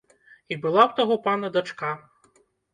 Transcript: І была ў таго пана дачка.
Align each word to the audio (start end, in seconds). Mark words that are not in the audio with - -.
І 0.53 0.57
была 0.63 0.81
ў 0.85 0.91
таго 1.01 1.19
пана 1.29 1.53
дачка. 1.61 1.95